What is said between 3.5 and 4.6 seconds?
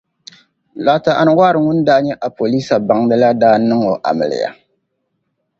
niŋ o amiliya.